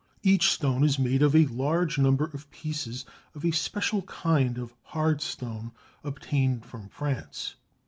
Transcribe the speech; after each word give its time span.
Each 0.23 0.49
stone 0.49 0.83
is 0.83 0.97
made 0.97 1.21
of 1.21 1.35
a 1.35 1.45
large 1.45 1.99
number 1.99 2.23
of 2.25 2.49
pieces 2.49 3.05
of 3.35 3.45
a 3.45 3.51
special 3.51 4.01
kind 4.01 4.57
of 4.57 4.73
hard 4.81 5.21
stone 5.21 5.73
obtained 6.03 6.65
from 6.65 6.89
France. 6.89 7.53